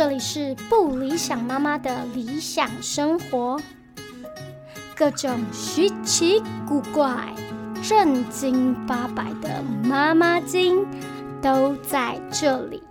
[0.00, 3.60] 这里是不理想妈妈的理想生活，
[4.96, 7.34] 各种稀奇古怪、
[7.82, 10.86] 正经八百的妈妈经
[11.42, 12.82] 都在这里。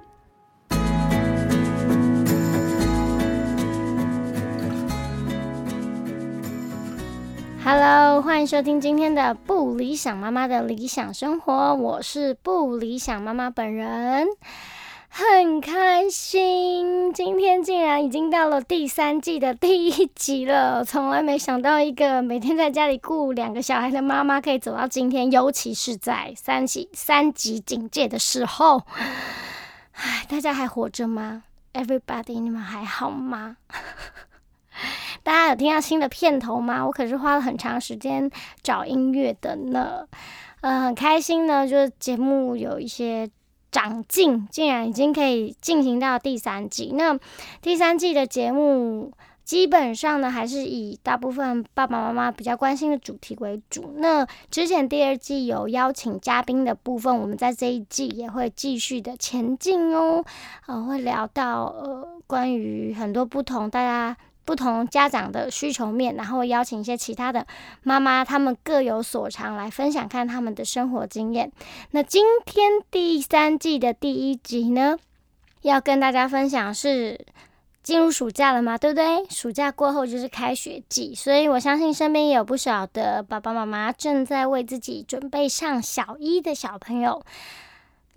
[7.64, 14.28] Hello，欢迎收听今天的不理想妈妈的理想生活，我是不理想妈妈本人。
[15.20, 20.82] 很开心，今天竟然已经到了第三季的第一集了。
[20.86, 28.84] 从来没想到，一个每天在家里顾两个小孩的妈妈，可以走到今天，尤其是在三级三级警戒的时候。
[29.92, 33.58] 唉，大家还活着吗？Everybody，你们还好吗？
[35.24, 36.86] 大家有听到新的片头吗？
[36.86, 38.32] 我可是花了很长时间
[38.64, 40.08] 找音乐的呢。
[40.62, 43.30] 嗯，很开心呢，就是节目有一些。
[43.72, 46.92] 长进竟然已经可以进行到第三季。
[46.94, 47.18] 那
[47.62, 49.12] 第三季的节目
[49.44, 53.94] 基本上呢，还是以大部分爸爸妈妈比较关心的主题为主。
[53.98, 60.24] 那之前第二季有邀请嘉宾的部分，我们在这一季也会继续的前进哦。
[60.68, 64.16] 呃，会聊到呃关于很多不同大家。
[64.50, 67.46] 不同家长的需求面，然后邀请一些其他的
[67.84, 71.52] 妈妈，他们各有所长来分享看他们的生活经验。
[71.92, 74.98] 那今天第三季的第一集呢，
[75.62, 77.28] 要跟大家分享是
[77.84, 79.24] 进入暑假了嘛，对不对？
[79.30, 87.22] 暑假过后就是开学季，所以我相信身边也有不少的爸爸妈妈正在为自己准备上小一的小朋友。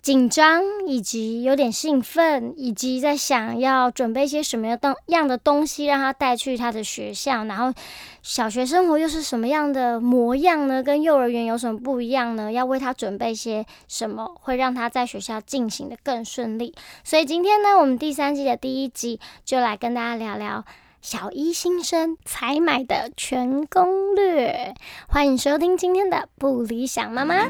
[0.03, 4.67] 紧张，以及有点兴奋，以及在想要准备一些什么
[5.07, 7.73] 样的东西让他带去他的学校，然后
[8.21, 10.83] 小学生活又是什么样的模样呢？
[10.83, 12.51] 跟幼儿园有什么不一样呢？
[12.51, 16.75] 要为他准备些什么，会让他在学校进行的更顺利？
[17.05, 20.65] 所以今天呢，我们第三季的第一集就来跟大家聊聊
[21.01, 24.75] 小一新生采买的全攻略。
[25.07, 27.47] 欢迎收听今天的不理想妈妈。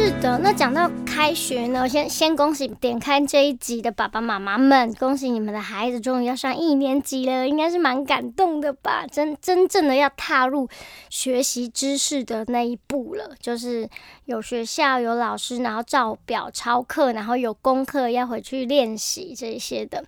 [0.00, 9.04] 是的，那讲到开学呢，先先恭喜点开这一集的爸爸妈妈们，恭喜你们的孩子终于要上一年级了，应该是蛮感动的吧？
[9.10, 10.68] 真真正的要踏入
[11.10, 13.88] 学习知识的那一步了，就是
[14.26, 20.04] 有学校有老师，然后照表抄课，然后有功课要回去练习这些的。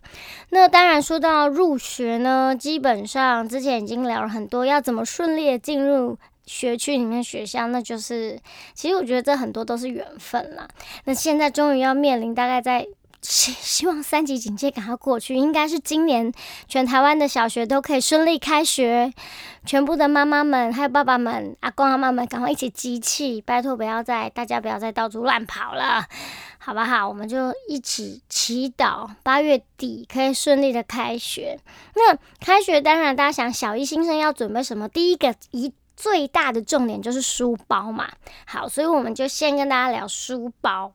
[0.50, 6.16] 那当然说到入学呢，基本上之前已经聊了很多，要怎么顺利的进入。
[6.50, 8.36] 学区里面学校，那就是
[8.74, 10.66] 其实我觉得这很多都是缘分啦。
[11.04, 12.84] 那现在终于要面临，大概在
[13.22, 16.32] 希 希望三级警戒赶快过去，应该是今年
[16.66, 19.12] 全台湾的小学都可以顺利开学。
[19.64, 26.04] 全部的妈妈们还有爸爸们、阿公阿妈们，赶快一起集气，拜托不要再大家不要再到处乱跑了，
[26.58, 27.08] 好不好？
[27.08, 31.60] 我们就一起祈祷八月底可以顺利的开学。
[31.94, 34.88] 那开学当然大家想小一新生要准备什么？
[34.88, 35.72] 第一个一。
[36.00, 38.08] 最大的重点就是书包嘛，
[38.46, 40.90] 好，所以我们就先跟大家聊书包。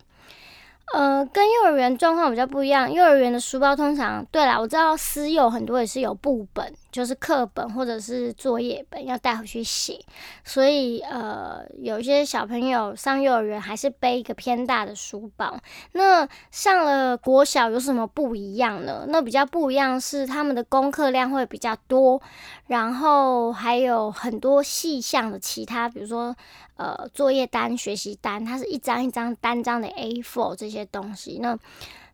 [0.93, 2.91] 呃，跟幼儿园状况比较不一样。
[2.91, 9.99] 幼儿园的书包通常，对啦，我知道私幼很多也是有布本，就是课本或者是作业本要带回去写。
[10.45, 15.59] 所以，呃，有些小朋友上幼儿园还是背一个偏大的书包。
[15.91, 19.05] 那上了国小有什么不一样呢？
[19.09, 22.21] 那比较不一样是他们的功课量会比较多，
[22.67, 26.33] 然后还有很多细项的其他，比如说。
[26.77, 31.39] 呃，作业单、学习单，它是一张一张单张的 A4 这些东西。
[31.41, 31.57] 那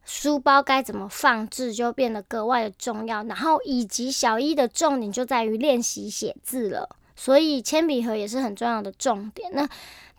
[0.03, 3.23] 书包该怎么放置，就变得格外的重要。
[3.23, 9.51] 然后，以及小一的重点就在于练习写字了，所以铅笔盒也是很重要的重点。
[9.53, 9.67] 那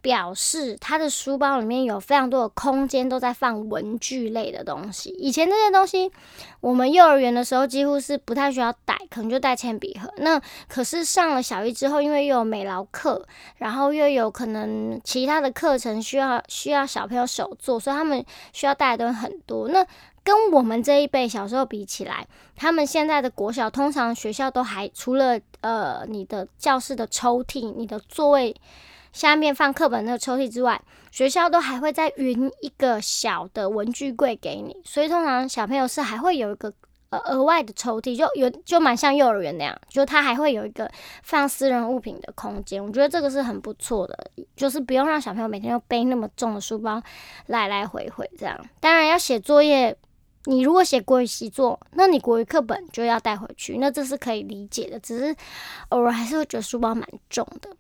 [0.02, 5.10] 表示他的书包里面有非常多的空间，都在放文具类的东西。
[5.10, 6.10] 以前这些东西，
[6.60, 10.12] 我们幼儿园的时候几乎是不太需要带，可能就带铅笔盒。
[10.16, 13.24] 那可是上了小一之后，因为又有美劳课，
[13.59, 19.68] 然后又有可能其他的课程需要需要小朋友手做，所以他们需要带的东西很多。
[19.68, 19.86] 那
[20.24, 28.56] 跟我们这一辈小时候比起来，他们现在的国小通常学校都还除了呃你的教室的抽屉、你的座位。
[29.12, 30.80] 下面放课本那个抽屉之外，
[31.10, 36.72] 学校都还会再匀一个小的文具柜给你，所以通常小朋友是还会有一个
[37.10, 40.91] 呃额外的抽屉，就有就蛮像幼儿园那样，就他还会有一个
[41.22, 42.82] 放私人物品的空间。
[42.82, 47.03] 我觉得这个是很不错的，就是不用让小朋友每天要背那么重的书包
[47.47, 48.58] 来来回回这样。
[48.80, 49.94] 当然要写作业，
[50.47, 54.98] 你如果写国语习作，那你国语课本就要带回去，那这是可以理解的。
[54.98, 55.36] 只是
[55.91, 57.71] 偶尔还是会觉得书包蛮重的。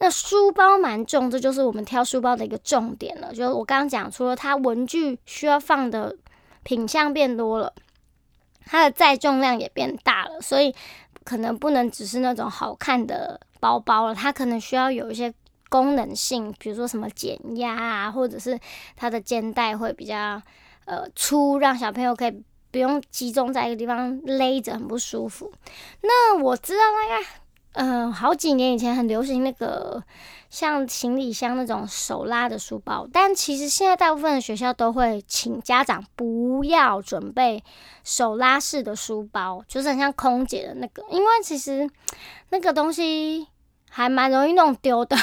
[0.00, 3.32] 那书包蛮重，这就是我们挑书包的一个重点了。
[3.32, 6.14] 就是我刚刚讲，除了它文具需要放的
[6.62, 7.72] 品相变多了，
[8.66, 10.74] 它的载重量也变大了，所以
[11.24, 15.32] 可能不能只是那种好看的包包了，它可能需要有一些
[15.70, 18.60] 功能性，比如说什么减压啊，或者是
[18.94, 20.42] 它的肩带会比较。
[20.90, 22.42] 呃，粗让小朋友可以
[22.72, 25.52] 不用集中在一个地方勒着，很不舒服。
[26.00, 27.26] 那我知道大概，
[27.74, 30.02] 嗯，好几年以前很流行那个
[30.48, 37.62] 像行李箱那种手拉的书包，但其实现在大部分的学校都会请家长不要准备
[38.02, 41.88] 手拉式的书包，就是很像空姐的那个，因为其实
[42.48, 43.46] 那个东西
[43.88, 45.16] 还蛮容易弄丢的。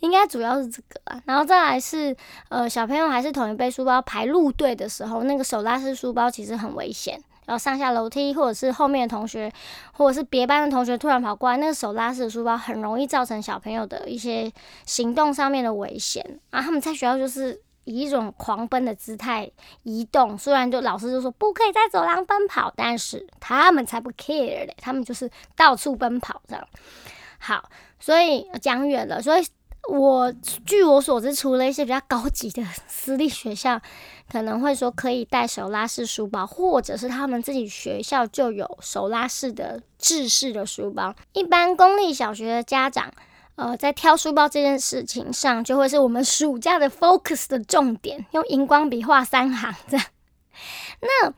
[0.00, 2.16] 应该主要是这个啊，然后再来是，
[2.48, 9.52] 呃，小朋友还是同一背书包排路队的时候，那个手拉式书包其实很危险，然后上下楼梯或者是后面的同学，
[9.92, 14.50] 或者是别班的同学突然跑过来，那个手拉式的书包很容易造成小朋友的一些
[14.86, 16.62] 行动上面的危险啊。
[16.62, 19.50] 他们在学校就是以一种狂奔的姿态
[19.82, 26.64] 移动，虽然就老师就说不可以在走廊奔跑，但是他们才不 care 嘞，他们就是到处奔跑这样。
[27.38, 29.44] 好，所以讲远了，所以。
[29.88, 30.32] 我
[30.64, 33.80] 据我所知，除了一些比较高级的私立学校，
[34.30, 41.14] 可能会说可以带手拉式书包，或者是他们自己学校就有手拉式的制式的书包。
[41.32, 43.12] 一般公立小学的家长，
[43.56, 50.06] 呃，在挑书包这件事情上，就会是我们暑假的 focus 的重点，用荧光笔画三行这样。
[51.02, 51.32] 那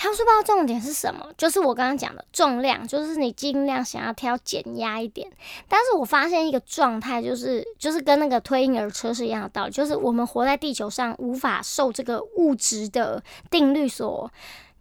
[0.00, 1.26] 挑书包重点是什么？
[1.36, 5.30] 就是我刚刚讲的重量，就是你尽量想要挑减压一点。
[5.68, 14.32] 但是我发现一个状态，就是就是跟那个推婴儿车是一样的道理，就是我们活在地球上，无法受这个物质的定律所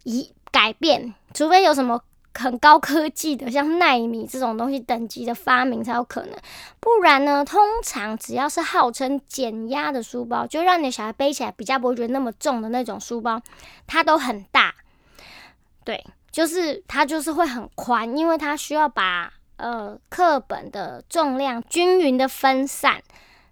[0.06, 2.02] 一改变，除非有什么
[2.34, 6.32] 很高科技的，像纳米这种东西等级的发明才有可能。
[6.80, 13.42] 不然呢，通常只要是号称减压的书包，就让你的小孩背起来比较不会觉得那么重的那种书包，
[13.86, 14.74] 它都很大。
[15.84, 23.02] 对，就是它就是会很宽，因为它需要把呃课本的重量均匀的分散，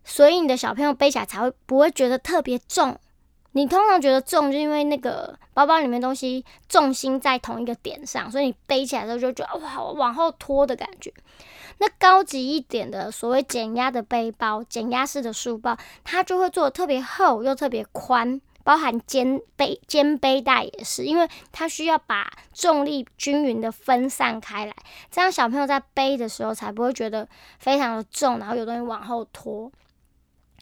[0.04, 2.98] 所以你的小朋友背起来才会不会觉得特别重。
[3.54, 11.12] 你通常觉得重，就因为那个包包里面东西重心在同一个点上，所以你背起来的时候就觉得哇往后拖的感觉。
[11.80, 18.40] 那高级一点的所谓减压的背包、减压式的书包，它就会做的特别厚又特别宽。
[18.68, 24.76] 包含肩背肩背带也是，因为它需要把重力均匀的分散开来，
[25.10, 27.26] 这样小朋友在背的时候才不会觉得
[27.60, 29.72] 非常的重，然后有东西往后拖。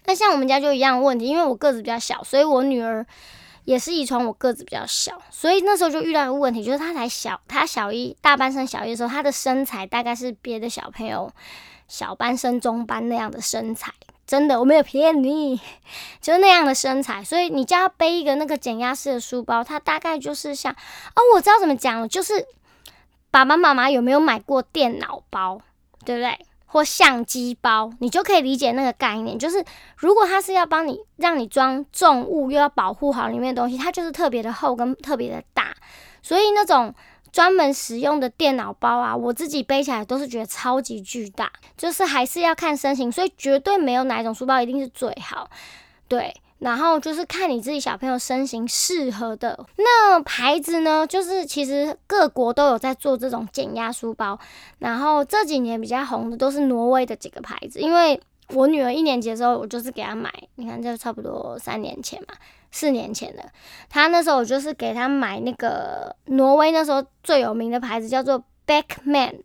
[0.06, 3.04] 那像我们家就一样问题，因为我个子比较小，所以我女儿
[3.63, 11.34] 也是遗传我个子比较小，所以那时候就遇到一个问题，就是她才小，她小一大班升小一的时候，她的身材大概是别的小朋友
[11.88, 13.92] 小班升中班那样的身材。
[14.27, 15.60] 真的，我没有骗你，
[16.19, 22.45] 就是那样的身材，所以你叫他背一个那个减压式的书包，它大概就是像哦，我知道怎么讲了，就是
[23.30, 25.62] 爸爸妈妈有没有买过电脑包，
[26.04, 26.39] 对不对？
[26.66, 29.63] 或相机包，你就可以理解那个概念，就是
[29.95, 35.75] 如果它是要帮你让你装重物，又要保护好里面的东西，它就是特别的厚跟特别的大，
[36.22, 36.94] 所以那种。
[37.36, 45.50] 专门使用的电脑包啊，我自己背起来都是觉得超级巨大，就是还是要看身形，所以绝对没有哪一种书包一定是最好，
[46.08, 54.39] 对，然后就是看你自己小朋友身形适合的那牌子呢，就是其实各国都有在做这种减压书包，
[54.80, 58.18] 然后这几年比较红的都是挪威的几个牌子，因为
[58.54, 62.36] 我女儿一年级的时候，我就是给她买，你看这差不多三年前嘛。
[62.75, 63.50] 四年前的，
[63.89, 69.39] 他那时候我就是给他买那个挪威那时候最有名的牌子，叫做 Backman。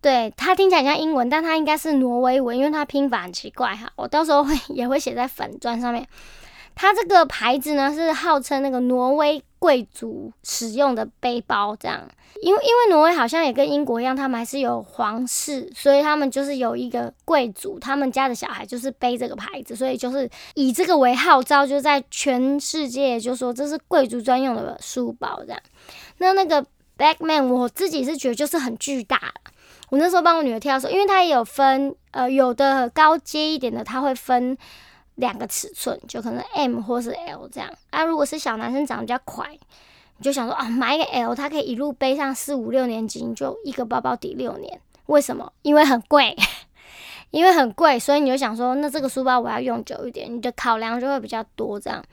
[0.00, 3.92] 对，它听起来像英文，但它应该是挪威文，因为它拼法很奇怪哈。
[3.96, 6.06] 我到时候会 也会写在粉钻上面。
[6.80, 12.08] 它这个牌子呢是号称那个挪威贵族使用的背包，这样，
[12.40, 25.60] 因为因为挪威好像也跟英国一样，他们还是有皇室，所以他们就是有一个贵族，他们家的小孩就是背这个牌子，所以就是以这个为号召，就在全世界就说这是贵族专用的书包这样。
[26.18, 26.64] 那那个
[26.96, 29.20] Bagman 我自己是觉得就是很巨大，
[29.90, 34.56] 我那时候帮我女儿挑的时候，因为它也有分，呃，有的高阶一点的，它会分。
[35.18, 39.46] 两个尺寸就可能 M 或是 L 这样啊，如果是小男生长得比较快，
[40.16, 44.80] 你就想说啊，买一个 L，它可以一路背上四五六年级，你就一个包包抵六年。
[45.06, 45.52] 为什么？
[45.62, 46.36] 因为很贵，
[47.30, 52.04] 因为很贵，所以你就想说，那这个书包我要用久一点，你的考量就会比较多这样。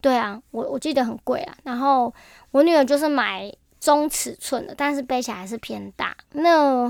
[0.00, 1.54] 对啊，我我记得很贵啊。
[1.64, 2.12] 然后
[2.52, 6.16] 我女儿就是买中尺寸的，但是背起来还是偏大。
[6.32, 6.88] 那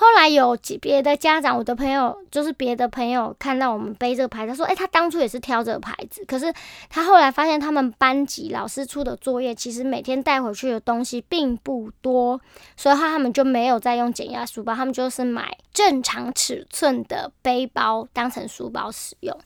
[0.00, 6.50] 后来有别的家长，我的朋友就是别的朋友看到我们背这个牌子，说：“哎，他当初也是挑这个牌子，可是
[6.88, 12.40] 他后来发现他们班级老师出的作业，其实每天带回去的东西并不多，
[12.78, 19.38] 所以他他们就没有再用减压书包，他们就是买正常尺寸的背包当成书包使用。”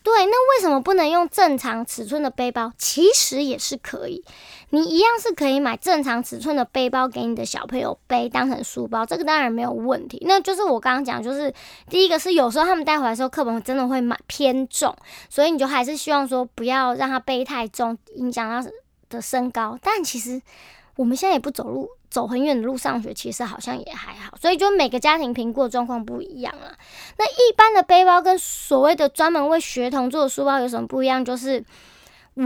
[0.00, 2.72] 对，那为什么不能用正常尺寸的背包？
[2.78, 4.24] 其实也是可以，
[4.70, 10.22] 你一样是可以买正常尺寸的背包给你的小朋友背，当成书包，这个当然没有问题。
[10.26, 11.52] 那就是我刚刚讲，就是
[11.88, 14.94] 第一个是有时候他们带回来的时候，课本真的会蛮偏重，
[15.28, 18.70] 所以你就还是希望说不要让他背太重，影响他
[19.08, 19.78] 的身高。
[19.82, 20.40] 但其实
[20.96, 21.90] 我们现在也不走路。
[22.10, 26.72] 走很远的路上学，其实好像也还好，所以就每个家庭评估的状况不一样了。
[27.18, 31.22] 那一般的背包跟所谓的专门为学童做的书包有什么不一样？
[31.22, 31.62] 就是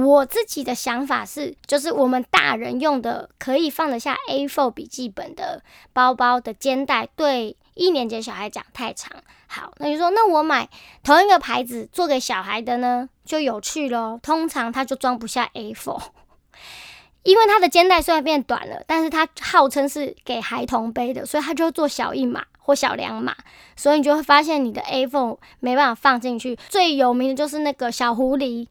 [0.00, 9.12] 我自己的想法是，就是我们大人用的可以放得下 A4 笔记本的包包的肩带，对一年级小孩讲太长。
[9.46, 10.70] 好，那你说，那我买
[11.02, 14.18] 同一个牌子做给小孩的呢，就有趣喽。
[14.22, 16.00] 通常它就装不下 A4。
[17.22, 23.36] 因为它的肩带虽然变短了，但是它号称是给孩童背的，所以它就做小一码或小两码，
[23.76, 26.58] 所以你就会发现你的 A4 没办法放进去。
[26.68, 28.66] 最有名的就是那个小狐狸，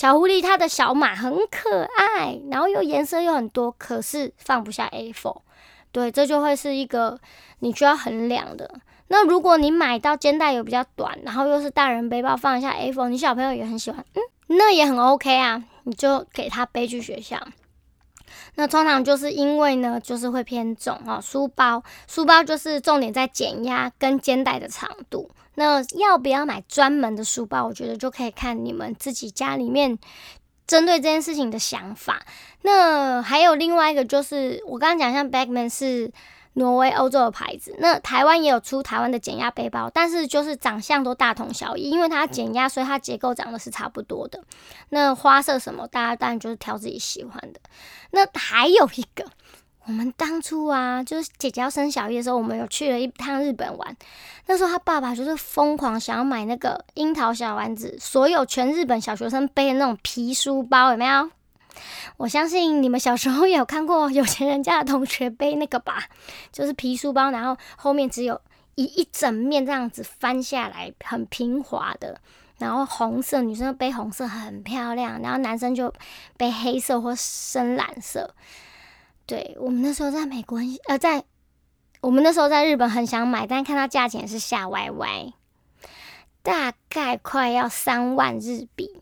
[0.00, 5.42] 小狐狸它的小马很可爱，然后又颜色又很多，可是放不下 A phone。
[5.92, 7.20] 对，这就会是一个
[7.58, 8.80] 你需要衡量的。
[9.08, 17.38] 那如果你买到肩带又比较短，然后又是大人背包放一下 A phone，你小朋友也很喜欢，嗯，那也很 OK 啊，你就给他背去学校。
[18.54, 21.20] 那通常就是因为呢，就是会偏重哦。
[21.22, 25.30] 书包，书包就是重点在减压跟肩带的长度。
[25.60, 27.66] 那要不要买专门的书包？
[27.66, 29.98] 我觉得就可以看你们自己家里面
[30.66, 32.22] 针对这件事情的想法。
[32.62, 36.10] 那还有另外一个就是，我刚刚讲像 Bagman 是。
[36.54, 44.42] 挪威、欧洲的牌子，那台湾也有出台湾的减压背包，但是就是长相都大同小异，因为它减压，所以它结构长得是差不多的。
[44.88, 47.60] 那花色什么，大家当然就是挑自己喜欢的。
[48.10, 49.24] 那还有一个，
[49.86, 53.96] 我们当初啊，就是姐姐要生小一的时候，我们有去了一趟日本玩。
[54.46, 61.30] 那时候他爸爸就是疯狂想要买那个樱桃小丸子，所有全日本小学生背的那种皮书包，有没有？
[62.18, 66.04] 我相信你们小时候也有看过有钱人家的同学背那个吧，
[66.52, 68.40] 就是皮书包，然后后面只有
[68.74, 72.20] 一一整面这样子翻下来，很平滑的，
[72.58, 75.92] 然后红色女生背红色很漂亮，然后男生就
[76.36, 78.34] 背黑色或深蓝色。
[79.30, 80.58] 对我们那时候在美国，
[80.88, 81.22] 呃，在
[82.00, 85.32] 我们那时候在日本很想买，但看到价钱是下歪歪，
[86.42, 89.00] 大概快要三万日币，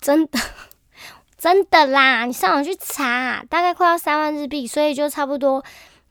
[0.00, 0.38] 真的。
[1.36, 5.64] 真的啦，你上网去查，大概快要三万日币，所以就差不多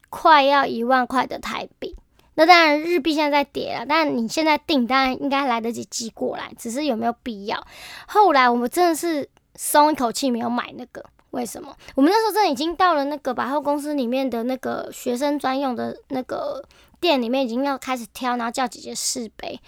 [0.09, 1.95] 快要一万块的台币。
[2.33, 7.65] 那当然日币现在在跌了，但你现在订单应该来得及寄过来，只是有没有必要？
[8.05, 11.05] 后来我们真的是松一口气，没有买那个。
[11.33, 11.75] 为什么？
[11.95, 16.63] 我们那时候真的已经到了那个百货公司里面的那个学生专用的那个
[16.99, 19.59] 店里面，已经要开始挑，然后叫姐姐试背。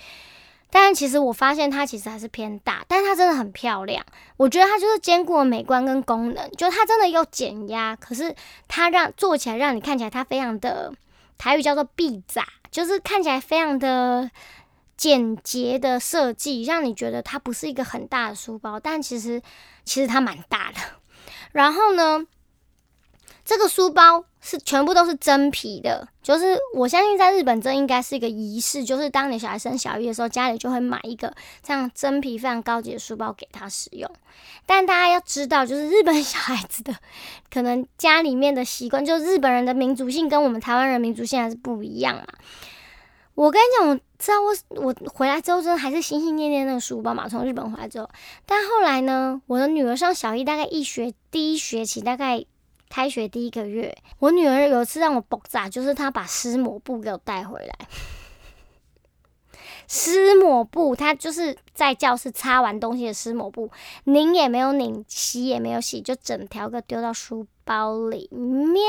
[0.70, 4.06] 但其实我发现它其实还是偏大，但它真的很漂亮。
[4.38, 8.36] 我觉得它就是兼顾了美观跟功能，就它真的又减压，可是
[8.68, 10.94] 它让做起来让你看起来它非常的
[11.38, 14.30] 台语叫做“必杂”，就是看起来非常的
[14.96, 19.42] 简洁的设计，让你觉得它不是一个很大的书包，但其实
[19.84, 20.80] 其实它蛮大的。
[21.56, 22.28] 然后呢？
[23.46, 31.34] 这个书包是全部都是真皮的，就是我相信在日本这应该是一个仪式，就是当你小孩生小一的时候，家里就会买一个
[31.64, 34.10] 这样真皮非常高级的书包给他使用。
[34.66, 36.94] 但大家要知道，就是日本小孩子的
[37.54, 42.26] 可能家里面的习惯，就日本人的民族性跟我们台湾人民族性还是不一样嘛。
[43.36, 48.10] 我跟你讲，我知道我我回来之后真的还是心心念念那个书包嘛，从日本回来之后，
[48.48, 52.46] 但后来呢，我的女儿上小一，大概一学第一学期大概。
[52.88, 57.88] 开学第一个月，我女儿有一次让我爆炸，就是她把湿抹布给我带回来。
[59.88, 63.70] 湿抹布，她就是在教室擦完东西的湿抹布，
[64.06, 68.80] 拧也没有拧，洗也没有洗，就整条个丢到书包里面。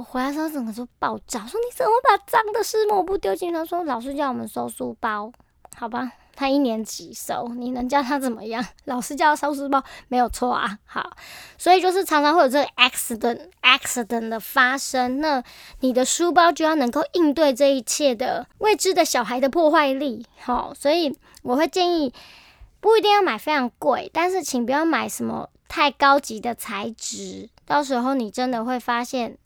[0.00, 3.52] 我回来时候整个就爆炸，说你怎么把脏的湿抹布丢进？
[3.52, 5.30] 他说老师叫我们收书包，
[5.76, 6.10] 好吧。
[6.34, 8.64] 他一年级收，你能叫他怎么样？
[8.86, 10.78] 老师叫他收书包没有错啊。
[10.86, 11.10] 好，
[11.58, 15.44] 所以就是常常会有这个 accident accident 的发生，那
[15.80, 20.24] 你的书包就要能够应对这一切的未知的小孩的破坏力。
[20.38, 22.14] 好，所以我会建议
[22.80, 29.36] 不一定要买非常贵，但是请不要买什么太高级的材质，到时候你真的会发现，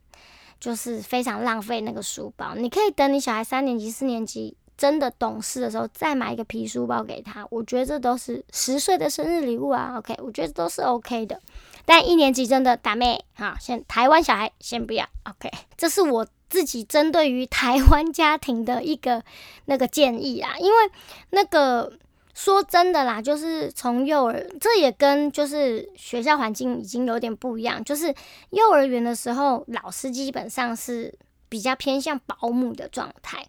[0.59, 2.55] 就是非常浪费那个书包。
[2.55, 7.45] 你可以等你小孩三年级、四年级真的懂事的时候，再买一个皮书包给他。
[7.49, 9.95] 我觉得这都是十岁的生日礼物啊。
[9.97, 11.39] OK，我觉得都是 OK 的。
[11.85, 15.07] 但一年级真的打妹哈，先台湾小孩先不要。
[15.23, 19.23] OK，这是我自己针对于台湾家庭的一个
[19.65, 20.91] 那个建议啊，因为
[21.29, 21.93] 那个。
[22.35, 27.81] 说真的啦，就是从幼儿，这也跟就是学校环境已经有点不一样。
[27.83, 28.13] 就是
[28.49, 33.43] 幼儿园的时候，老师基本上是比较偏向保姆的状态，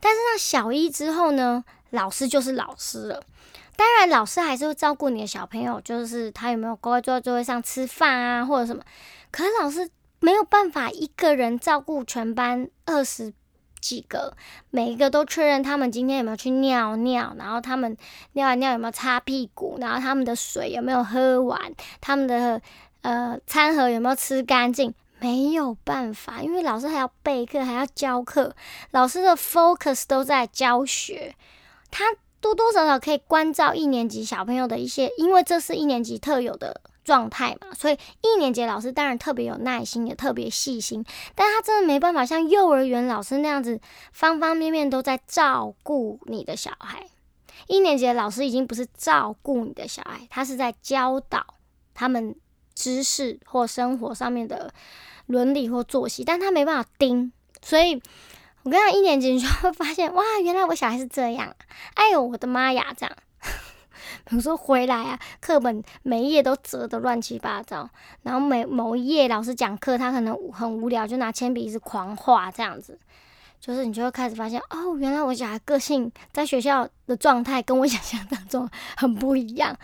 [0.00, 3.22] 但是到小一之后呢，老师就是老师了。
[3.76, 8.82] 当然，老师还是会照顾你的小朋友，就是他有没有乖乖坐在座位上吃饭啊，或者什么。
[9.30, 13.34] 可是老师没有办法一个人照顾全班二十。
[13.80, 14.36] 几个，
[14.70, 17.96] 每一个都确认他们今天有没有去尿尿，然后他们
[18.32, 21.60] 尿完尿有没有擦屁股，然后他们的水有没有喝完，
[22.00, 22.60] 他们的
[23.02, 28.54] 呃餐盒有没有吃干净，没有办法，因为老师还要备课，还要教课，
[28.90, 31.34] 老师的 focus 都在教学，
[31.90, 32.04] 他
[32.40, 36.80] 多多少少可以关照一年级小朋友的一些，因为这是一年级特有的。
[37.04, 41.04] 状态嘛，所以一年级老师当然特别有耐心，也特别细心，
[41.34, 43.80] 但他真的没办法像幼儿园老师那样子，
[44.12, 47.06] 方方面面都在照顾你的小孩。
[47.66, 51.44] 一年级的老师已经不是照顾你的小孩，他是在教导
[51.94, 52.34] 他们
[52.74, 54.72] 知识或生活上面的
[55.26, 57.32] 伦理或作息，但他没办法盯。
[57.62, 58.00] 所以
[58.62, 61.54] 我跟他，一年级你就会发现，哇，原来我小孩是这样，
[61.94, 63.16] 哎呦，我的妈呀，这样。
[64.24, 67.88] 比如说回来啊，课本每一页都折得乱七八糟，
[68.22, 72.98] 然后每某一页老师讲课，他可能很无聊，就拿铅笔一直狂画这样子，
[73.60, 79.76] 就是你就会开始发现，哦，原来我小孩个性在学校的状态跟我想象当中很不一样。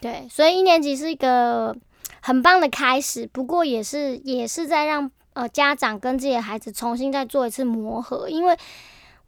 [0.00, 1.76] 对，所以一年级是一个
[2.20, 8.58] 很棒的开始，不过也是也是在让呃家长跟自己的孩子重新再做一次磨合，因为。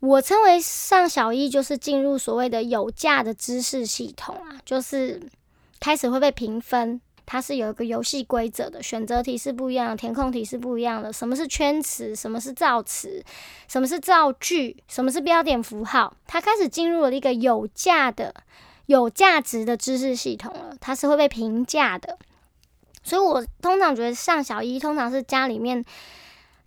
[0.06, 5.20] 我称为上小一就是进入所谓的有价的知识系统啊，就是
[5.80, 11.12] 开始会被评分，它是有一个游戏规则的，选择题是不一样，填空题是不一样的。
[11.12, 12.14] 什么是圈词？
[12.14, 13.20] 什么是造词？
[13.66, 14.76] 什么是造句？
[14.86, 16.16] 什么是标点符号？
[16.28, 18.32] 它开始进入了一个有价的、
[18.86, 22.16] 有价值的知识系统了，它是会被评价的。
[23.02, 25.84] 所以我通常觉得上小一通常是家里面。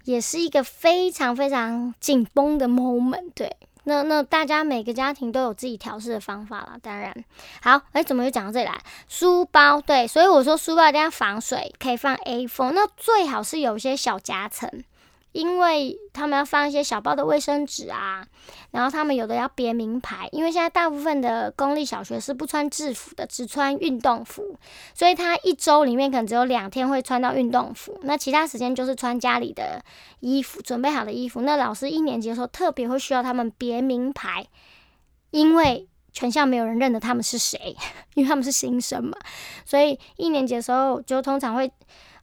[0.06, 6.78] 也是一个非常非常紧绷的 moment，对，那那大家每个家庭都有自己调试的方法啦。
[6.82, 7.14] 当然，
[7.62, 8.80] 好，哎，怎么又讲到这里来？
[9.08, 14.84] 书包，对，所以我说书包一定要防水，可以放 A4，那最好是有一些小夹层。
[15.32, 18.26] 因为他们要放一些小包的卫生纸啊，
[18.72, 24.58] 然后他们有的要别名牌，因为现在大部分的公立小学是不穿制服的，只穿运动服，
[24.94, 29.84] 所以他一周里面可能只有两天会穿到运动服，那其他时间就是穿家里的
[30.20, 31.42] 衣服，准备好的衣服。
[31.42, 34.48] 那老师一年级的时候特别会需要他们别名牌，
[35.30, 37.78] 因为全校没有人认得他们是谁，
[38.16, 39.16] 因为他们是新生嘛，
[39.64, 41.72] 所以一年级的时候就通常会。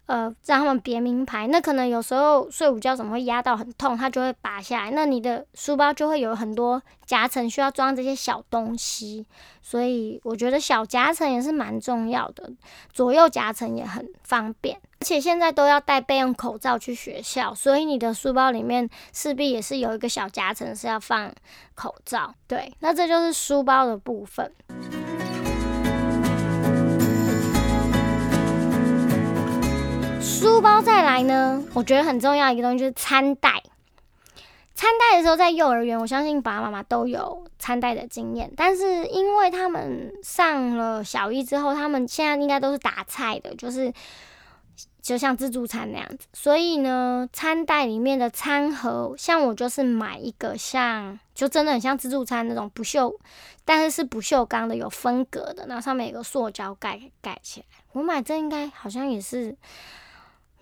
[0.07, 4.91] 呃，让他们别名牌，那可能有时候睡午觉怎么会压到很痛，他就会拔下来。
[4.93, 9.27] 那你的书包就会有很多夹层需要装这些小东西，
[9.61, 12.49] 所以我觉得小夹层也是蛮重要的，
[12.93, 14.81] 左右夹层也很方便。
[14.99, 21.31] 而且现在都要戴备用口罩去学校，所以你的书包里面势必也是有一个小夹层是要放
[21.75, 22.33] 口罩。
[22.47, 24.51] 对，那这就是书包的部分。
[30.39, 31.65] 书包再来呢？
[31.73, 33.63] 我觉得很重要一个东西就是餐袋。
[34.75, 38.53] 餐袋的时候，在幼儿园，我相信爸爸妈妈都有餐袋的经验。
[38.55, 43.91] 但是因为他们上了小一之后，他们现在应该都是打菜的，就是
[45.01, 46.27] 就像自助餐那样子。
[46.35, 53.17] 所以呢，餐袋里面的餐盒，像我就是买一个像，就真的很像自助餐那种不锈，
[53.65, 57.67] 但是是不锈钢的，有分隔的，然后上面有个塑胶盖盖起来。
[57.93, 59.57] 我买这应该好像也是。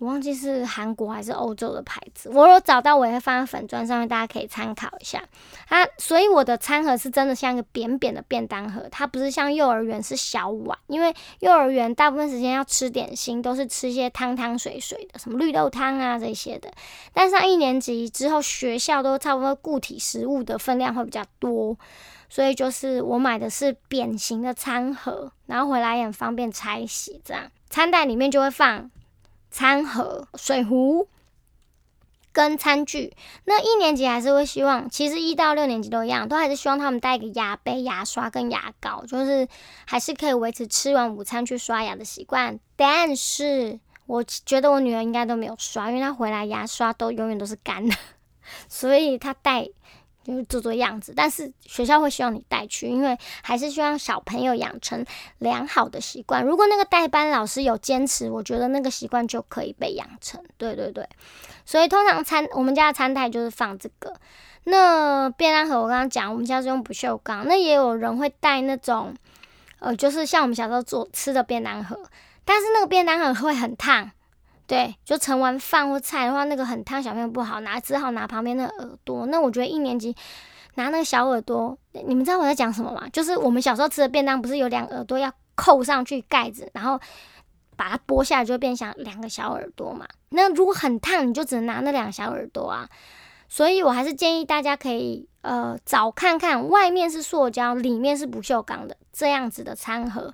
[0.04, 5.22] 我忘记是韩国还是欧洲的牌子，我有找到，我也会放在粉砖上面，大家可以参考一下。
[5.66, 16.70] 它所以我的餐盒是真的像一个扁扁的便当盒，它不是像幼儿园是小碗，因为幼儿园大部分时间要吃点心，都是吃一些汤汤水水的，什么绿豆汤啊这些的。
[17.14, 21.74] 但上一年级之后，学校都差不多固体食物的分量会比较多，
[22.28, 28.90] 所以就是我买的是扁形的餐盒，然后回来也很方便拆洗，这样餐袋里面就会放。
[29.54, 31.06] 餐盒、水壶、
[32.32, 33.14] 跟餐具，
[33.44, 39.46] 那一年级还是会希望，其实一到六年级都一样，都还是希望他们带个牙杯、牙刷跟牙膏，就是
[39.86, 42.58] 还是可以维持吃完午餐去刷牙的习惯。
[42.74, 47.94] 但是我觉得我女儿应该都没有刷，因为她回来牙刷都永远都是干的，
[48.68, 49.68] 所以她带。
[50.24, 55.04] 就是做做样子，但是学校会希望你带去，因为还是希望小朋友养成
[55.38, 56.42] 良好的习惯。
[56.42, 60.42] 如果那个代班老师有坚持，我觉得那个习惯就可以被养成。
[60.56, 61.06] 对对对，
[61.66, 64.14] 所以通常餐我们家的餐台就是放这个。
[64.64, 67.46] 那便当盒我刚刚讲，我们家是用不锈钢。
[67.46, 69.14] 那也有人会带那种，
[69.78, 72.00] 呃，就是像我们小时候做吃的便当盒，
[72.46, 74.10] 但是那个便当盒会很烫。
[74.66, 79.26] 对，就盛完饭或菜的话，那个很烫，小朋友不好拿，只好拿旁边的耳朵。
[79.26, 80.16] 那我觉得一年级
[80.76, 83.06] 拿那个小耳朵，你们知道我在讲什么吗？
[83.12, 86.98] 就是我们小时候吃的便当，不是有两耳朵要扣上去盖子，然后
[87.76, 90.06] 把它剥下来就变成两个小耳朵嘛。
[90.30, 92.88] 那如果很烫，你就只能拿那两个小耳朵啊。
[93.46, 100.32] 所以我还是建议大家可以呃找看看，外面是塑胶，里面是不锈钢的这样子的餐盒。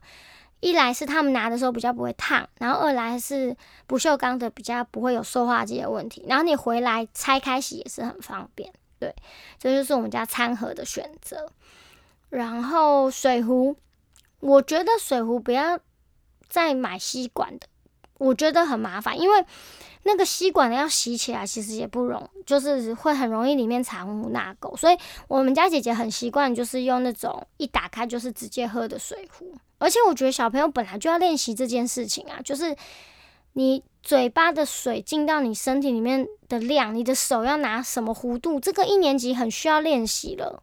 [0.60, 8.72] 一来是他们拿的时候比较不会烫，然后二来是不锈钢的比较不会有塑化剂的问题，然后你回来拆开洗也是很方便。
[8.98, 9.14] 对，
[9.58, 11.50] 这就是我们家餐盒的选择。
[12.28, 13.74] 然后水壶，
[14.40, 15.80] 我觉得水壶不要
[16.48, 17.66] 再买吸管的，
[18.18, 19.44] 我觉得很麻烦，因为
[20.02, 29.56] 那个吸管要洗起来其实也不容，就是会很容易里面藏污纳垢，所以我们家姐姐很习惯就是用那种一打开就是直接喝的水壶。
[29.80, 32.76] 而且我觉得小朋友本来就要练习这件事情啊，就是
[33.54, 40.62] 你嘴巴的水进到你身体里面的量，你的手要拿什么弧度，这个一年级很需要练习了。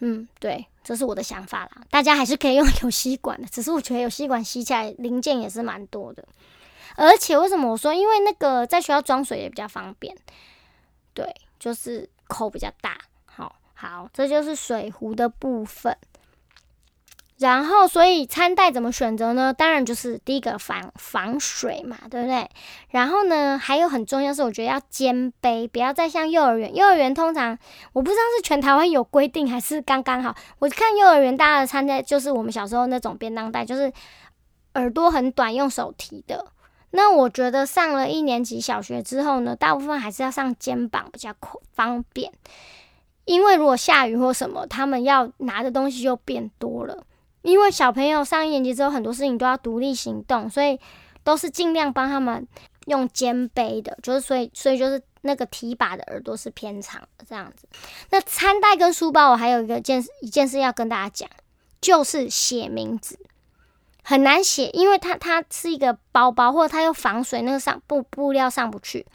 [0.00, 1.82] 嗯，对，这是我的想法啦。
[1.88, 6.26] 大家还是可以用 有吸管的，只是我觉得有吸管吸起来零件也是蛮多的。
[6.96, 7.94] 而且为什么我说？
[7.94, 10.16] 因为那个在学校装水也比较方便。
[11.14, 12.98] 对，就是口比较大。
[13.24, 15.96] 好，好，这就是水壶的部分。
[17.42, 19.52] 然后，所以餐袋怎么选择呢？
[19.52, 22.48] 当然就是第一个防防水嘛，对不对？
[22.90, 26.74] 然后呢，还有很重要是，我觉得要肩背，不要再像幼儿园。
[26.74, 27.58] 幼儿园通常
[27.92, 30.34] 我不知道是全台湾有规定还是刚刚好。
[30.60, 33.92] 我看幼儿园大家的餐袋就是我们小时候那种便当袋，就是
[34.74, 36.46] 耳朵很短，用手提的。
[36.92, 41.34] 那我觉得上了一年级小学之后呢，大部分还是要上肩膀比较
[41.74, 42.30] 方便，
[43.24, 47.04] 因为如果下雨或什么，他们要拿的东西就变多了。
[47.42, 50.80] 因为小朋友上一年级之后，很多事情都要独立行动，所以
[51.22, 52.46] 都是尽量帮他们
[52.86, 57.66] 用肩背的，就是所以所以就是那个提把的耳朵是偏长的这样子。
[58.10, 61.28] 那餐袋跟书包，我还有一个件一件事要跟大家讲，
[61.80, 63.18] 就是写名字
[64.04, 69.06] 很难写，因为它它是一个包包，或者它又防水，那个上布布料上不去，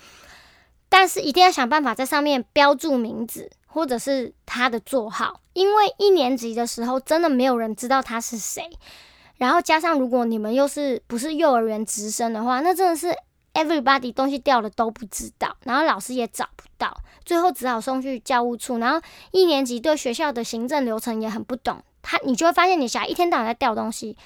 [0.89, 3.49] 但是一定要想办法在上面标注名字。
[3.67, 8.67] 或者是他的座号，因为一年级的时候真的没有人知道他是谁，
[9.35, 13.13] 然后加上如果你们又是不是幼儿园直升的话，那真的是
[13.53, 18.77] everybody 东西掉了都不知道，然后老师也找不到，最后只好送去教务处。
[18.77, 18.99] 然后
[19.31, 24.17] 一年级对学校的行政流程也很不懂，他你就会发现你小孩一天到晚在掉东西，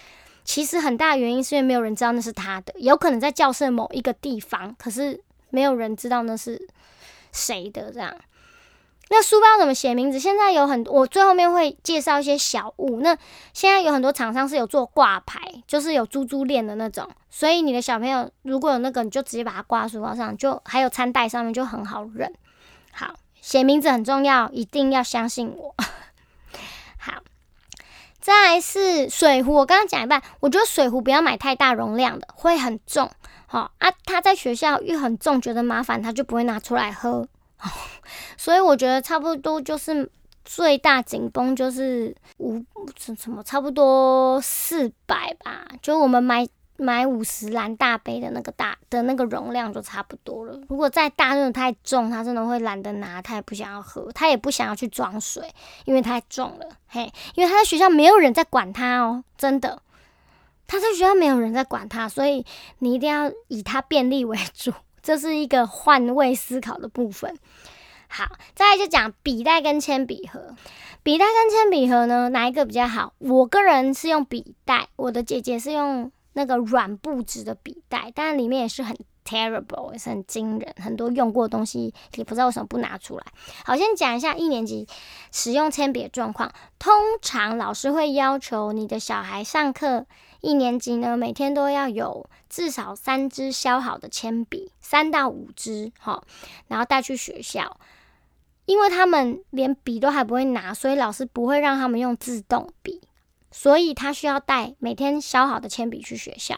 [0.44, 6.70] 其实很大原因是因为没有人知道那是他的，有可能在教室某一个地方，可是没有人知道那是
[7.32, 8.16] 谁的这样。
[9.14, 10.18] 那书包怎么写名字？
[10.18, 13.02] 现在有很多，我最后面会介绍一些小物。
[13.02, 13.18] 那
[13.52, 22.34] 现在有很多厂商是有做挂牌，就是有珠珠链的那种，所以你的小朋友如果有那个，你就直接把它挂书包上，就还有餐袋上面就很好认。
[22.94, 25.76] 好，写名字很重要，一定要相信我。
[26.98, 27.22] 好，
[28.22, 33.12] 再来是水壶，我刚刚讲一半，我觉得水壶不要买太大容量的，会很重。
[33.46, 37.28] 好啊，他在学校又很重，觉得麻烦，他就不会拿出来喝。
[38.38, 40.10] 所以我觉得差不多就是
[40.44, 42.64] 最大紧绷就是五
[42.98, 46.48] 什什么差不多四百吧，就我们买
[46.78, 50.60] 买五十蓝大杯的那个大的那个容量就差不多了。
[50.68, 55.48] 如果再大真的太重，他真的会懒得拿，他也不想要喝，他也不想要去装水，
[55.86, 56.68] 因为太重了。
[56.88, 59.84] 嘿，因为他在学校没有人在管他哦，真的，
[60.66, 62.44] 他在学校没有人在管他，所以
[62.80, 64.74] 你一定要以他便利为主。
[65.02, 67.38] 这是一个换位思考的部分。
[68.08, 70.56] 好，再来就讲笔袋跟铅笔盒。
[71.04, 73.14] 笔袋跟铅笔盒呢，哪一个比较好？
[73.20, 83.24] 我个人是用笔袋，我的姐姐是用那个软布质的笔袋，但里面也是很 terrible，也是很惊人，很多用过的东西也不知道为什么不拿出来。
[83.66, 84.86] 好，先讲一下一年级
[85.32, 86.52] 使用铅笔的状况。
[86.78, 90.06] 通常老师会要求你的小孩上课
[90.42, 96.22] 一年级呢，每天都要有至少三支削好的铅笔，三到五支，哈，
[96.68, 97.80] 然后带去学校。
[98.66, 103.02] 因为他们连笔都还不会拿，所以老师不会让他们用自动笔，
[103.52, 106.56] 所以他需要带每天削好的铅笔去学校。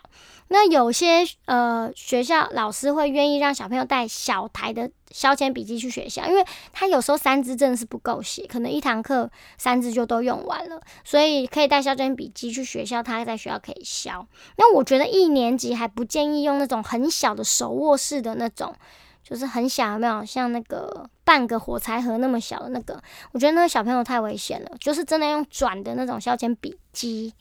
[0.50, 14.28] 那有些呃学校老师会愿意让小朋友带小台的削铅笔机去学校，因为他有时候三支真的是不够写，可能一堂课三支就都用完了，所以可以带削铅笔机去学校，他在学校可以削。
[14.58, 18.76] 那我觉得一年级还不建议用那种很小的手握式的那种。
[19.24, 23.02] 就是很小，有没有像那个半个火柴盒那么小的那个？
[23.32, 24.70] 我觉得那个小朋友太危险了。
[24.80, 27.34] 就是真的用转的那种削铅笔机，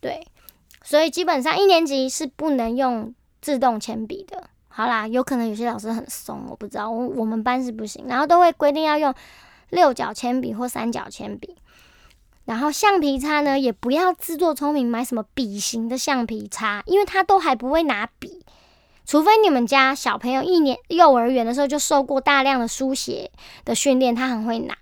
[0.00, 0.26] 对，
[0.82, 4.50] 所以基本上一年级是不能用自动铅笔的。
[4.68, 6.90] 好啦，有可能有些老师很松，我不知道。
[6.90, 9.14] 我我们班是不行，然后都会规定要用
[9.70, 11.56] 六角铅笔或三角铅笔。
[12.44, 18.33] 然后橡皮擦呢，也不要自作聪明买什么笔型的橡皮擦，因为他都还不会拿笔。
[19.04, 23.30] 除非你们家小朋友一年幼儿园的时候就受过大量的书写
[23.64, 24.76] 的训练，他很会拿。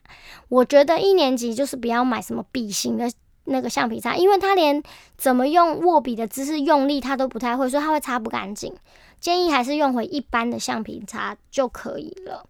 [0.49, 3.11] 我觉得一年级就是不要买什么笔型的
[3.45, 4.83] 那个橡皮擦，因为他连
[5.17, 8.75] 怎么用握笔的姿势用力他都不太会，所以他会擦不干净。
[9.19, 12.47] 建议还是用回一般的橡皮擦就可以了。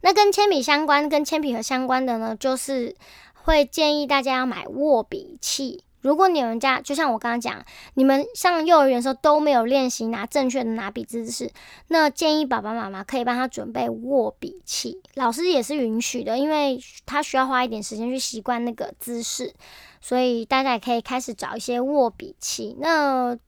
[0.00, 2.96] 那跟铅笔相关、跟铅笔盒相关的呢，就是
[3.34, 5.84] 会建议大家要买握笔器。
[6.02, 11.50] 如果你们家就像我刚刚讲，你们上幼儿园的时候都没有练习拿正确的拿笔姿势，
[11.88, 19.54] 那建议爸爸妈妈可以帮他准备握笔器，老师也是允许的，因为他需要花一点时间去习惯那个姿势，
[20.00, 22.76] 所以大家也可以开始找一些握笔器。
[22.80, 23.38] 那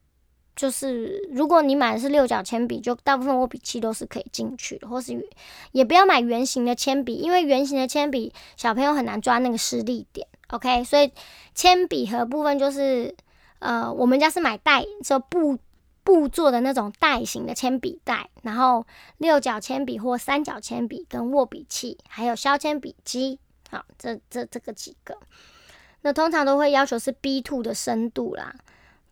[0.55, 5.29] 就是如果你买的是六角铅笔，就大部分握笔器都是可以进去的，或是
[5.73, 10.29] 也不要买圆形的铅笔，因为圆形的铅笔小朋友很难抓那个施力点。
[10.55, 11.11] OK，所以
[11.53, 13.13] 铅笔盒部分就是，
[13.59, 15.59] 呃，我们家是买袋，就布
[16.05, 18.87] 布做的那种袋型的铅笔袋，然后
[19.19, 25.19] 六角铅笔或三角铅笔跟握笔器，还有削铅笔机，好，这这这个几个，
[26.03, 28.55] 那通常都会要求是 B two 的深度啦，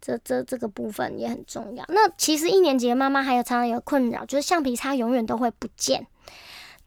[0.00, 1.85] 这这这个部分也很重要。
[1.88, 6.07] 那其实一年级的妈妈还有常常有困扰，就是橡皮擦永远都会不见。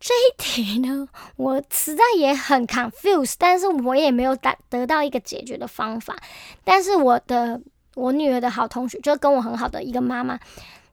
[0.07, 6.15] 这一题呢，我实在也很 confused，但是我也没有得得到一个解决的方法。
[6.63, 7.59] 但是我的
[7.95, 10.39] 我女儿的好同学，就跟我很好的一个妈妈，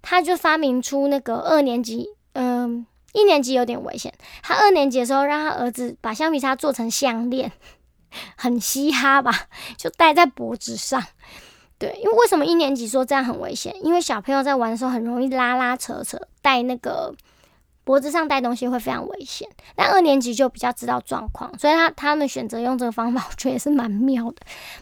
[0.01, 4.14] 她就发明出那个二年级，嗯，一年级有点危险。
[4.42, 7.53] 她二年级的时候，让她儿子把橡皮擦做成项链，
[8.37, 9.31] 很嘻哈吧，
[9.77, 11.05] 就戴在脖子上。
[11.79, 13.77] 对，因为为什么一年级说这样很危险？
[13.85, 17.14] 因为小朋友在玩的时候很容易拉拉扯扯，戴那个。
[17.85, 24.37] 脖子上戴东西会非常危险，但二年级就比较知道状况，所以他他们选择用这个方法，我觉得也是蛮妙的。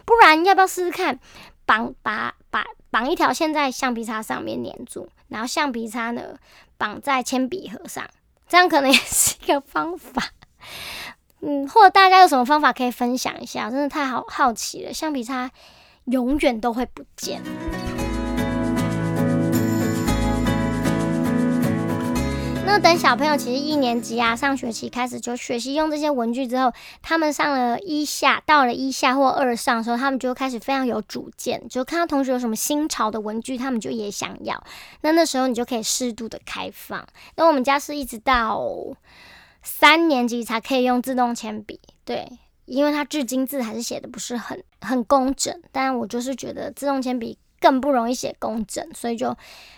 [0.05, 1.19] 不然要不要试试看，
[1.65, 6.21] 绑把把绑一条线在橡皮擦上面粘住，然后橡皮擦呢
[6.77, 8.07] 绑在铅笔盒上，
[8.47, 10.21] 这样可能也是一个方法。
[11.41, 13.71] 嗯，或者大家有什么方法可以分享一下？
[13.71, 15.49] 真的太好好奇了，橡皮擦
[16.05, 17.41] 永远都会不见。
[22.73, 34.63] 那等小朋友其实一年级啊，上学期开始就学习用这些文具之后，他们上了一下，到了一下或二上的时候，他们就开始非常有主见，就看到同学有什么新潮的文具，他们就也想要。
[35.01, 37.05] 那那时候你就可以适度的开放。
[37.35, 38.65] 那我们家是一直到
[39.61, 42.25] 三年级才可以用自动铅笔，对，
[42.63, 49.35] 因为它至今字还是写的不是很很工整，但我就是觉得自动铅笔更不容易写工整，所以就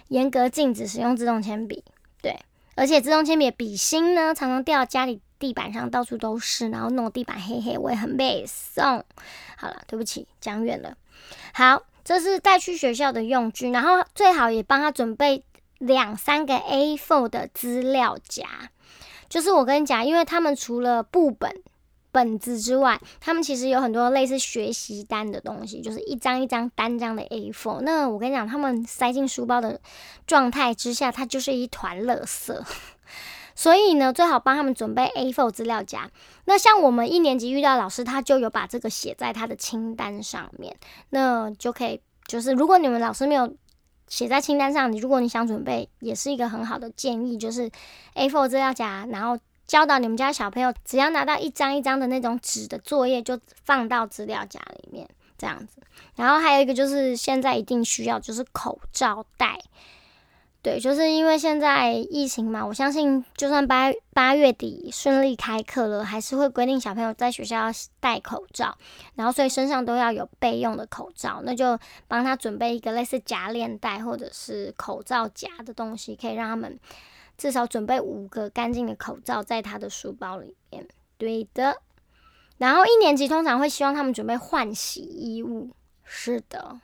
[0.10, 1.84] 严格禁止使用自动铅笔，
[2.22, 2.38] 对。
[2.76, 9.04] 而且自动铅笔笔芯呢，常常掉家里地板上，到处都是，然后弄地板黑黑，我也很被送。
[9.58, 10.98] 好了，对不起，讲远了。
[11.54, 15.44] 好，这是带去学校的用具，然后最好也帮他准备
[15.78, 18.72] 两三个 A4 的资料夹。
[19.30, 21.62] 就是我跟你讲，因为他们除了部本。
[22.14, 27.82] 本子之外，他们其实有很多类似学习单的东西，就是一张一张单张的 A4。
[27.82, 29.82] 那我跟你讲，他们塞进书包的
[30.28, 32.56] 状态之下，它就是一团垃圾。
[33.56, 36.10] 所以呢，最好帮他们准备 A4 资料夹。
[36.46, 40.78] 那像我们一年级遇到老师，他就有把这个写在他的清单上面，
[41.10, 43.52] 那就可以，就是如果你们老师没有
[44.08, 47.72] 写在清单上，你如果你想准备，也是一个很好的建议，就是
[48.14, 49.36] A4 资料夹，然后。
[49.66, 55.82] 教导你们家小朋友，只要拿到一张一张的那种纸的作业，就放到资料夹里面，这样子。
[56.16, 59.60] 然后还有一个就是现在一定需要，就是口罩戴。
[60.62, 68.78] 对，就是因为现在疫情嘛，我相信就算八八月底顺利开课了，还是会规定小朋友在学校要戴口罩，
[69.16, 76.80] 然后所以身上都要有备用的口罩，那就帮他准备一个类似夹链袋或者是口罩夹的东西，可以让他们
[77.38, 80.88] 至少准备五个干净的口罩在他的书包里面。
[81.18, 81.82] 对的，
[82.58, 85.72] 然后一年级通常会希望他们准备换洗衣物，
[86.04, 86.80] 是的。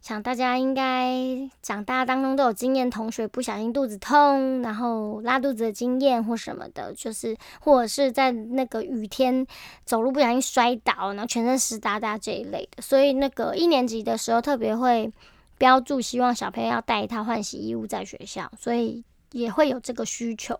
[0.00, 9.46] 想大家应该长大当中都有经验，同学不小心肚子痛，然后拉肚子的经验或什么的，就是或者是在那个雨天
[9.84, 12.80] 走路不小心摔倒，然后全身湿哒哒这一类的。
[12.80, 15.12] 所以那个一年级的时候特别会
[15.58, 20.58] 标注，希望小朋友要带一套换洗衣物在学校，所以也会有这个需求。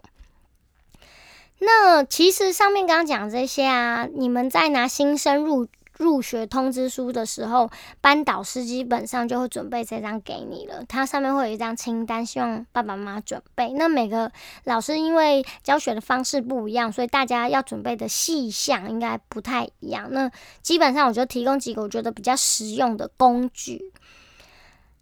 [1.59, 5.67] 那其实上面刚刚讲这些啊，你们在拿新生入。
[5.99, 10.83] 入学通知书的时候，班导师基本上就会准备这张给你了。
[10.89, 13.75] 它上面会有一张清单，希望爸爸妈妈准备。
[13.75, 14.33] 那每个
[14.65, 20.09] 老师因为教学的方式不一样，所以大家要准备的细项应该不太一样。
[20.11, 20.31] 那
[20.63, 23.93] 基本上我就提供几个我觉得比较实用的工具。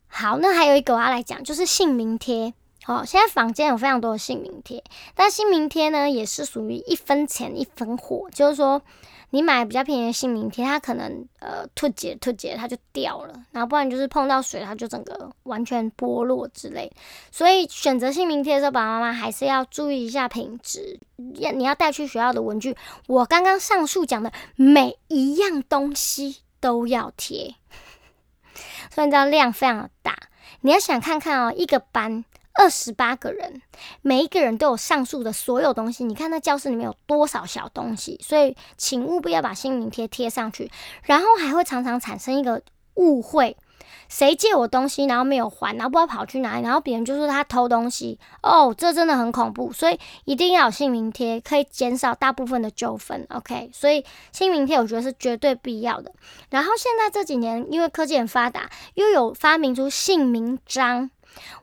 [0.08, 2.52] 好，那还有一个我要来讲，就是姓名贴。
[2.88, 4.82] 哦，现在坊间有非常多的姓名贴，
[5.14, 8.82] 但姓名贴呢也是属于一分钱一分货，就是说。
[9.30, 16.90] 你买比较便宜的姓名贴，它可能呃脱节脱节，它就掉了，然后不然就是碰到水，它就整个完全剥落之类。
[17.30, 20.98] 所以选择姓名贴的时候，爸爸妈妈还是要注意一下品质。
[21.34, 22.74] 要你要带去学校的文具，
[23.06, 27.54] 我刚刚上述讲的每一样东西都要贴，
[28.90, 30.16] 所以你知道量非常的大。
[30.62, 32.24] 你要想看看哦，一个班。
[32.58, 33.62] 二十八个人，
[34.02, 36.02] 每一个人都有上述的所有东西。
[36.04, 40.68] 你看那教室里面有多少小东西，所以请务必要把姓名贴贴上去。
[41.04, 42.60] 然后还会常常产生一个
[42.94, 43.56] 误会：
[44.08, 48.18] 谁借我东西，然后没有还，然后不知道跑去哪里，然后别人就说他偷东西。
[48.42, 53.24] 哦，这真的很恐怖，所以一定要有姓名贴，可以减少大部分的纠纷。
[53.30, 56.12] OK，所以姓名贴我觉得是绝对必要的。
[56.50, 61.08] 然后现在这几年，因为科技很发达，又有发明出姓名章。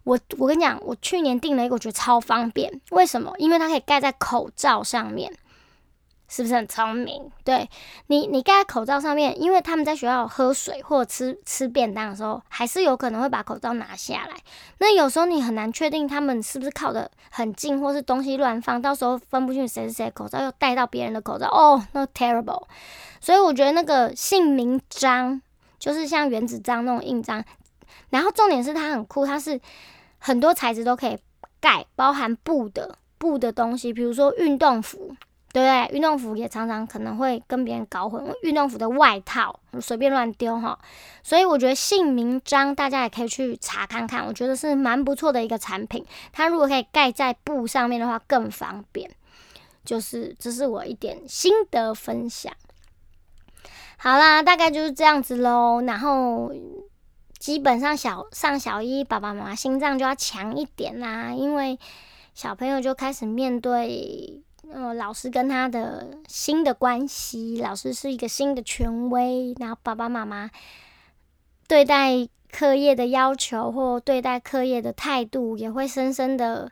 [0.04, 2.82] 我我跟你讲，我去年订了一个，我觉得超方便。
[2.92, 3.34] 为什么？
[3.38, 5.32] 因为它可以盖在口罩上面，
[6.28, 7.32] 是不是很聪明？
[7.44, 7.70] 对
[8.08, 14.36] 你，你盖在口罩上面，因为他们在学校喝水或者吃吃便当的时候，还是有可能会把口罩拿下来。
[14.80, 22.64] 那有时候你很难确定他们是不是靠得很近，或是东西乱放，到时候分不清谁是谁口罩，又戴到别人的口罩，哦，那 terrible。
[23.22, 25.42] 所以我觉得那个姓名章，
[25.80, 27.44] 就是像原子章那种印章。
[28.10, 29.60] 然后重点是它很酷，它是
[30.18, 31.18] 很多材质都可以
[31.60, 35.16] 盖，包含布的布的东西，比如说运动服，
[35.52, 35.96] 对不对？
[35.96, 40.78] 运动服也常常可能会跟别人搞混，运动服的外套随便乱丢哈。
[41.24, 46.06] 所以我觉得姓名章大家也可以去查看看，我觉得是蛮不错的一个产品。
[46.32, 49.10] 它如果可以盖在布上面的话，更方便。
[49.84, 52.54] 就是这是我一点心得分享。
[53.98, 55.82] 好啦，大概就是这样子喽。
[55.82, 56.52] 然后。
[57.38, 61.78] 基本上小上小一，爸爸妈妈心脏就要强一点啦，因为
[62.34, 70.50] 小朋友就开始面对呃老师跟他的新的关系，老师是一个新的权威，然后爸爸妈妈
[71.68, 76.72] 对待课业的要求或对待课业的态度也会深深的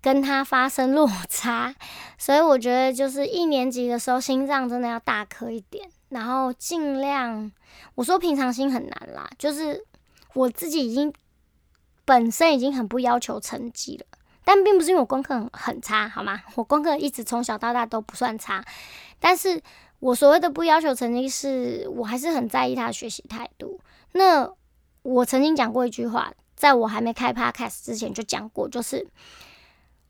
[0.00, 1.74] 跟他发生落差，
[2.16, 7.50] 所以我觉得就是一年级的时候心脏真的要大颗一点，然后尽量
[7.94, 9.84] 我说平常心很难啦，就是。
[10.34, 11.12] 我自己已经
[12.04, 14.06] 本身已经很不要求成绩了，
[14.44, 16.42] 但并不是因为我功课很很差，好吗？
[16.54, 18.64] 我功课一直从小到大都不算差，
[19.20, 19.62] 但是
[20.00, 23.78] 我所谓的不要求成绩，是我还是很在意他的学习态度。
[24.12, 24.50] 那
[25.02, 29.06] 我曾经讲过一句话，在我还没开 podcast 之前就讲过，就是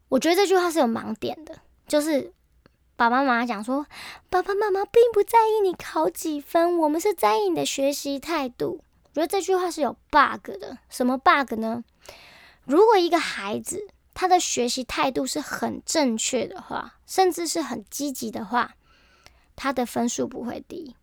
[0.09, 2.33] 我觉得这句话是有盲点的，就是
[2.97, 3.87] 爸爸妈妈讲说，
[4.31, 8.81] 爸爸妈妈并不在意你考几分，我们是在意你的学习态度。
[9.15, 11.85] 觉得这句话是有 bug 的，什么 bug 呢？
[12.65, 18.75] 如果一个孩子他的学习态度是很正确的话，甚至是很积极的话，
[19.57, 20.95] 他的分数不会低。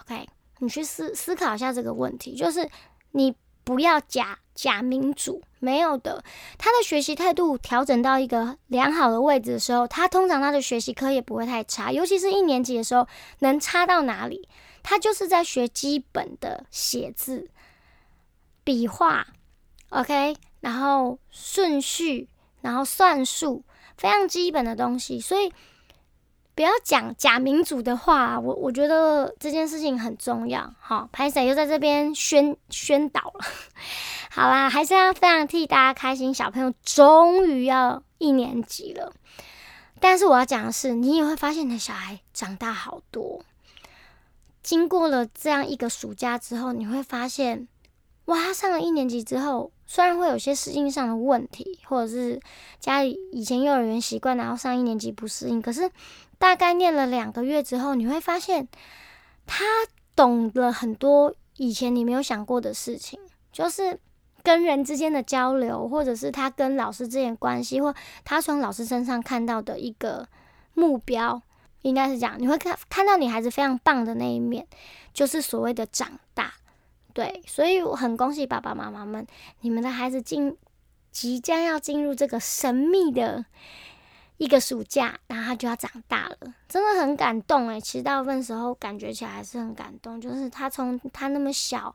[0.00, 2.68] OK，你去思思考一下这个问题，就是
[3.12, 3.34] 你
[3.64, 6.22] 不要假假民主，没有的。
[6.58, 13.08] 他的学习态度调整到一个良好的位置的时候，他通常他的学习科也不会太差，尤其是一年级的时候，
[13.38, 14.48] 能差到哪里？
[14.88, 17.50] 他就是在学基本的写字、
[18.62, 19.26] 笔画
[19.88, 22.28] ，OK，然后顺序，
[22.60, 23.64] 然后算术，
[23.98, 25.18] 非常基本的东西。
[25.18, 25.52] 所以
[26.54, 30.72] 不要讲假民主的话，我我觉得这件事情很重要。
[30.78, 33.44] 好，潘仔又在这边宣宣导了。
[34.30, 39.12] 好啦，还是要非常替大家开心，小朋友终于要一年级了。
[39.98, 43.44] 但是我要讲的是，你也会发现你的小孩长大好多。
[44.66, 47.68] 经过了这样一个暑假之后，你会发现，
[48.24, 52.40] 哇，上了一年级之后，虽然会有些适应上的问题，或者是
[52.80, 55.88] 家里以前幼儿园习惯，然后上一年级不适应，可是。
[56.38, 58.68] 大概念了两个月之后，你会发现
[59.46, 59.64] 他
[60.14, 63.18] 懂了很多以前你没有想过的事情，
[63.50, 63.98] 就是
[64.42, 70.28] 跟人之间的交流，或者是他跟老师之间关系，或他从老师身上看到的一个
[70.74, 71.40] 目标，
[71.86, 72.34] 应该是这样。
[72.38, 74.66] 你会看看到你孩子非常棒的那一面，
[75.14, 76.52] 就是所谓的长大。
[77.12, 79.26] 对，所以我很恭喜爸爸妈妈们，
[79.60, 80.56] 你们的孩子进
[81.10, 83.44] 即将要进入这个神秘的。
[84.38, 86.36] 一个暑假，然后他就要长大了，
[86.68, 87.80] 真的很感动诶。
[87.80, 91.94] 其实大部分时候感觉起来还是很感动，就是他从他那么小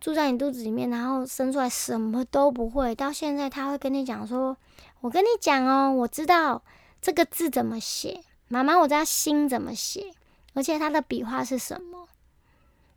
[0.00, 4.56] 住在你肚子里面，然后生出来什么都不会，到现在他会跟你讲说
[5.02, 6.60] ：“我跟你讲哦，我知道
[7.00, 10.10] 这个字怎么写，妈妈我知道心怎么写，
[10.54, 12.08] 而且他的笔画是什么。”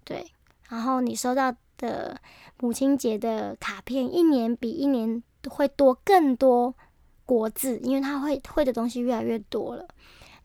[0.03, 0.31] 对，
[0.69, 2.19] 然后你收到的
[2.59, 6.73] 母亲节的卡片，一年比一年会多更多。
[7.23, 9.87] 国字，因为他会会的东西越来越多了，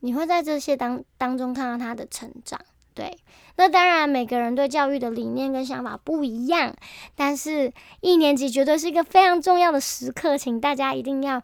[0.00, 2.60] 你会在这些当当中看到他的成长。
[2.94, 3.18] 对，
[3.56, 6.72] 那当然每个人对教育的理念跟想法不一样，
[7.16, 11.42] 但是一年级绝对是一个非常重要的时刻，请大家一定要。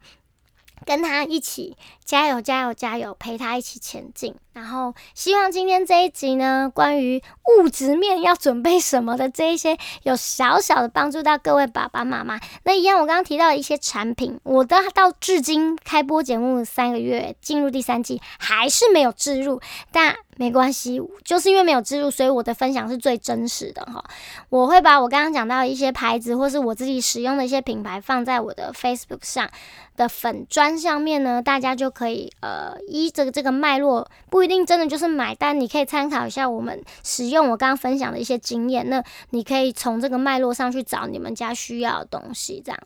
[0.85, 4.35] 跟他一起加油加油加油，陪他一起前进。
[4.53, 7.23] 然后希望今天这一集呢，关于
[7.59, 12.39] 物质面要准备什么的这一些，有小小的帮助到各位爸爸妈妈。
[12.65, 19.61] 那一样，我刚刚提到的一些产品，我的到至今开播节目三个月，进入第三季还是没有置入，
[19.91, 24.03] 但没关系，就是因为没有植入，所以我的分享是最真实的哈。
[24.49, 29.51] 我会把我刚刚讲到一些牌子，或是我自己使用的一些品牌，放在我的 Facebook 上。
[29.95, 42.81] 的粉砖上面呢，大家就可以呃依着这个脉络，不一定真的就是买单，你可以参考一下我们使用我刚刚分享的一些经验，那你可以从这个脉络上去找你们家需要的东西，这样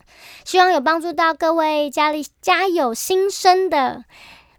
[0.45, 4.05] 希望有帮助到各位家里家有新生的，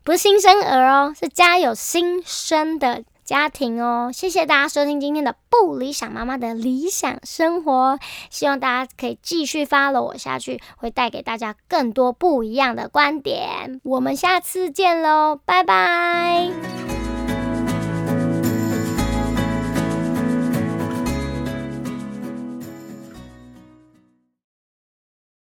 [0.08, 3.04] 不是新生儿哦，是家有新生的。
[3.26, 8.00] 家庭哦，谢谢大家收听今天的不理想妈妈的理想生活，
[8.30, 13.82] 希望大家可以继续 follow 我下去，会带给大家更多不一样的观点。
[13.84, 16.97] 我们下次见喽，拜拜。